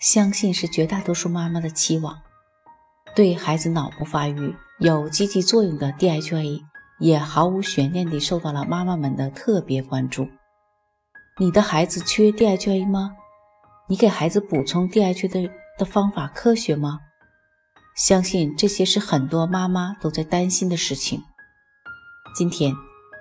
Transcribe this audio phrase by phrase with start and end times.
[0.00, 2.20] 相信是绝大多数妈妈的期望。
[3.14, 6.62] 对孩子脑部发育有积极作用的 DHA，
[6.98, 10.28] 也毫无悬念地受到了妈妈们的特别关注。
[11.38, 13.16] 你的孩子缺 DHA 吗？
[13.88, 17.00] 你给孩子补充 DHA 的的方法科学吗？
[17.94, 21.22] 相信这些是很多妈妈都在担心的事情。
[22.34, 22.74] 今天，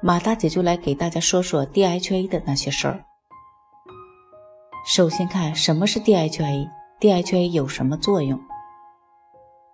[0.00, 3.04] 马大姐就来给大家说说 DHA 的那些事儿。
[4.84, 8.40] 首先看什么是 DHA，DHA 有什么作用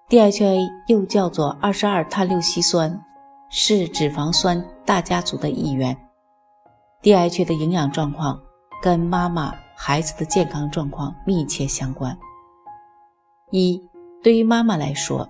[0.09, 3.05] ？DHA 又叫做二十二碳六烯酸，
[3.49, 5.97] 是脂肪酸大家族的一员。
[7.03, 8.41] DHA 的营养状况
[8.83, 12.19] 跟妈妈、孩子的健康状况密切相关。
[13.53, 13.81] 一，
[14.23, 15.29] 对于妈妈来说，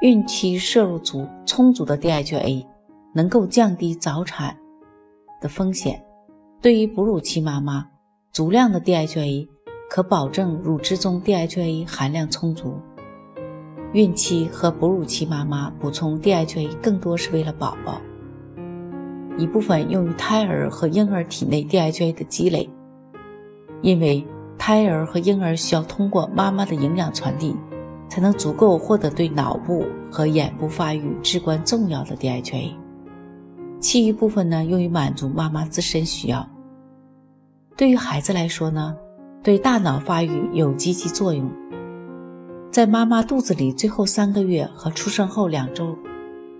[0.00, 2.66] 孕期摄入足充足的 DHA，
[3.14, 4.56] 能够降低早产
[5.38, 6.02] 的风险。
[6.62, 7.86] 对于哺乳期妈妈，
[8.32, 9.48] 足量的 DHA
[9.88, 12.74] 可保证乳汁中 DHA 含量充足。
[13.92, 18.00] 孕期和哺乳期妈妈补充 DHA 更多是为了宝宝，
[19.36, 22.70] 一部分用于胎儿和婴儿体内 DHA 的积累，
[23.82, 24.24] 因为
[24.56, 27.56] 胎儿和婴儿需要通过妈妈的营养传递，
[28.08, 32.70] 才能足够获得对脑部和眼部发育至关重要的 DHA。
[33.80, 36.48] 其余部分呢，用于满足妈妈自身需要。
[37.80, 38.94] 对于孩子来说呢，
[39.42, 41.50] 对大脑发育有积极作用。
[42.70, 45.96] 在妈妈肚子里最后三个月和出生后两周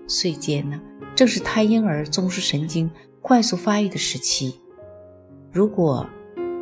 [0.07, 0.81] 岁间呢，
[1.13, 2.89] 正是胎婴儿中枢神经
[3.21, 4.59] 快速发育的时期。
[5.51, 6.03] 如果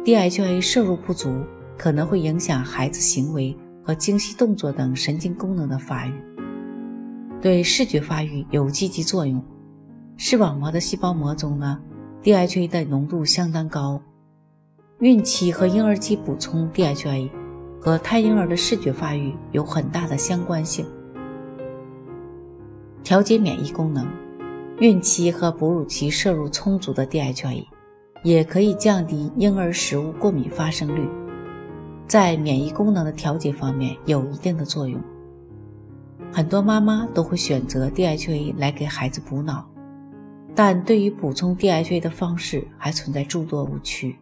[0.03, 1.33] DHA 摄入不足，
[1.77, 6.13] 可能会影响孩子行为和精细动作等神经功能的发育，
[7.39, 9.41] 对视觉发育有积极作用。
[10.17, 11.79] 视网膜的细胞膜中呢
[12.23, 14.01] ，DHA 的浓度相当高。
[14.99, 17.29] 孕期和婴儿期补充 DHA
[17.79, 20.85] 和胎婴儿的视觉发育有很大的相关性。
[23.01, 24.05] 调节免疫功能，
[24.79, 27.63] 孕期和哺乳期摄入充足的 DHA，
[28.25, 31.07] 也可以降低婴儿食物过敏发生率，
[32.05, 35.01] 在免疫功能的调节方面有一定的作用。
[36.29, 39.65] 很多妈妈都会选择 DHA 来给孩子补脑，
[40.53, 44.13] 但对于补充 DHA 的方式还存在诸多误区。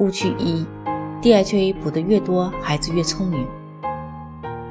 [0.00, 0.64] 误区一
[1.20, 3.46] ：DHA 补得越多，孩子越聪明。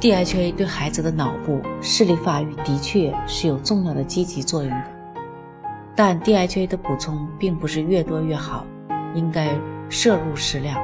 [0.02, 4.84] DHA 对孩子的脑部视力发育的确是有重要的积极作用的，
[5.96, 8.66] 但 DHA 的补充并不是越多越好，
[9.14, 9.56] 应该
[9.88, 10.80] 摄入适量。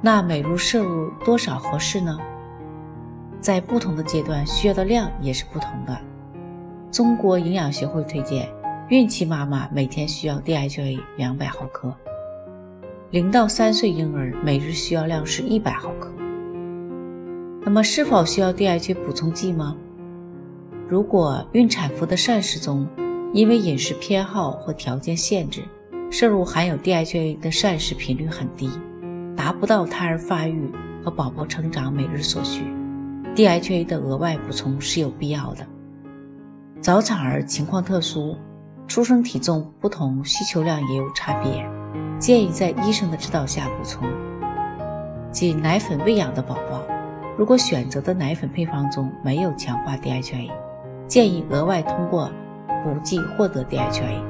[0.00, 2.16] 那每日摄入多少合适呢？
[3.40, 5.98] 在不同的阶段需要的量也是不同的。
[6.92, 8.48] 中国营养学会推荐，
[8.88, 11.92] 孕期妈妈每天需要 DHA 两百毫克。
[13.12, 16.10] 零到三岁婴儿每日需要量是一百毫克。
[17.60, 19.76] 那么，是否需要 DHA 补充剂吗？
[20.88, 22.88] 如果孕产妇的膳食中
[23.34, 25.60] 因为饮食偏好或条件限制，
[26.10, 28.70] 摄入含有 DHA 的膳食频率很低，
[29.36, 30.72] 达不到胎儿发育
[31.04, 32.62] 和宝宝成长每日所需
[33.34, 35.66] ，DHA 的额外补充是有必要的。
[36.80, 38.38] 早产儿情况特殊，
[38.88, 41.62] 出生体重不同，需求量也有差别。
[42.22, 44.08] 建议在医生的指导下补充。
[45.32, 46.80] 仅奶粉喂养的宝宝，
[47.36, 50.48] 如果选择的奶粉配方中没有强化 DHA，
[51.08, 52.30] 建议额外通过
[52.84, 54.22] 补剂获得 DHA。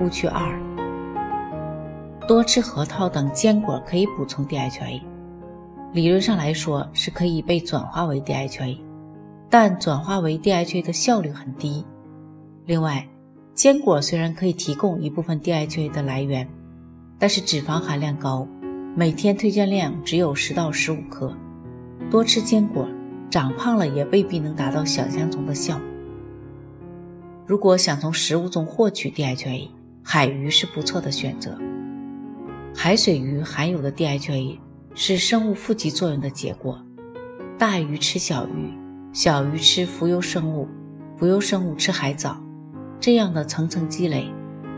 [0.00, 0.60] 误区二：
[2.26, 5.00] 多吃核桃等坚果可以补充 DHA。
[5.92, 8.76] 理论上来说是可以被转化为 DHA，
[9.48, 11.86] 但转化为 DHA 的效率很低。
[12.66, 13.06] 另外，
[13.60, 16.48] 坚果虽然可以提供一部分 DHA 的来源，
[17.18, 18.48] 但是脂肪含量高，
[18.96, 21.36] 每天推荐量只有十到十五克。
[22.10, 22.88] 多吃坚果，
[23.30, 25.84] 长胖了也未必能达到想象中的效果。
[27.44, 29.68] 如果想从食物中获取 DHA，
[30.02, 31.58] 海鱼是不错的选择。
[32.74, 34.56] 海水鱼含有的 DHA
[34.94, 36.82] 是生物富集作用的结果。
[37.58, 38.72] 大鱼吃小鱼，
[39.12, 40.66] 小鱼吃浮游生物，
[41.18, 42.42] 浮游生物吃海藻。
[43.00, 44.30] 这样的层层积累，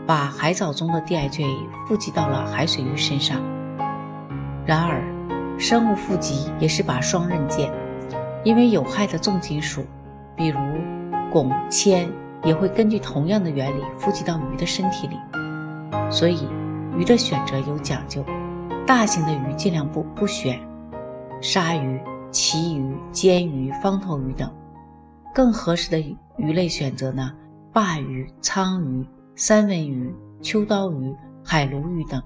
[0.07, 3.41] 把海藻中的 DHA 富集到了海水鱼身上。
[4.65, 5.03] 然而，
[5.59, 7.69] 生物富集也是把双刃剑，
[8.45, 9.85] 因为有害的重金属，
[10.37, 10.57] 比如
[11.33, 12.07] 汞、铅，
[12.45, 15.17] 也会根据同样的原理富集到鱼的身体里。
[16.09, 16.47] 所以，
[16.97, 18.23] 鱼的选择有讲究，
[18.87, 20.57] 大型的鱼尽量不不选，
[21.41, 21.99] 鲨鱼、
[22.31, 24.49] 旗鱼、尖鱼、方头鱼等。
[25.35, 25.99] 更合适的
[26.37, 27.33] 鱼类选择呢，
[27.73, 29.03] 鲅鱼、鲳鱼、
[29.35, 32.21] 三文鱼、秋刀鱼、海鲈鱼等。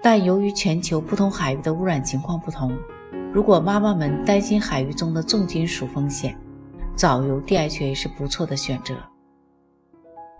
[0.00, 2.72] 但由于全球不同海域的污染情况不同，
[3.32, 6.38] 如果妈妈们担心海域中的重金属风险，
[6.94, 8.94] 藻油 DHA 是不错的选择。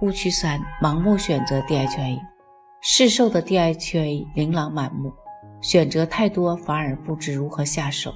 [0.01, 2.21] 误区三：盲目选择 DHA，
[2.81, 5.13] 市售的 DHA 琳琅满目，
[5.61, 8.15] 选择太多反而不知如何下手。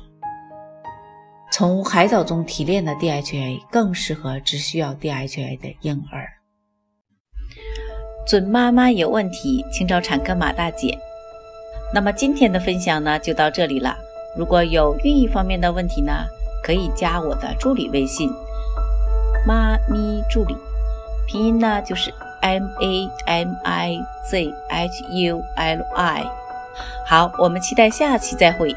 [1.52, 6.26] 从海藻中提炼的 DHA 更适合只需要 DHA 的婴儿。
[8.26, 10.98] 准妈妈有问题，请找产科马大姐。
[11.92, 13.94] 那么今天的分享呢，就到这里了。
[14.34, 16.24] 如果有孕育方面的问题呢，
[16.64, 18.30] 可以加我的助理微信
[19.46, 20.56] “妈咪助理”，
[21.28, 22.10] 拼音呢就是
[22.40, 23.98] M A M I
[24.30, 26.24] Z H U L I。
[27.06, 28.74] 好，我们期待下期再会。